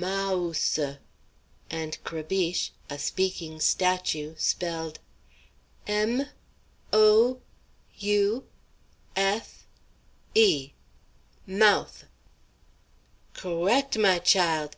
Mah 0.00 0.30
ooseh!" 0.32 0.98
and 1.70 1.98
Crébiche, 2.04 2.70
a 2.88 3.00
speaking 3.00 3.58
statue, 3.58 4.36
spelled: 4.38 5.00
"M 5.88 6.26
o 6.92 7.40
u 7.98 8.46
eth 9.16 9.64
e, 10.36 10.70
mouthe." 11.48 12.04
"Co'ect, 13.34 13.98
my 13.98 14.20
chile! 14.20 14.70